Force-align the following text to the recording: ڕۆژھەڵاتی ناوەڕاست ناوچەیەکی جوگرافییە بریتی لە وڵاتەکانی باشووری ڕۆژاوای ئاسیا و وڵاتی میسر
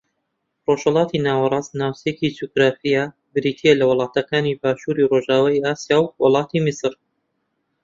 ڕۆژھەڵاتی 0.65 1.23
ناوەڕاست 1.25 1.71
ناوچەیەکی 1.81 2.33
جوگرافییە 2.37 3.03
بریتی 3.33 3.77
لە 3.79 3.85
وڵاتەکانی 3.91 4.57
باشووری 4.61 5.09
ڕۆژاوای 5.11 5.63
ئاسیا 5.65 5.97
و 6.01 6.05
وڵاتی 6.23 6.59
میسر 6.65 6.93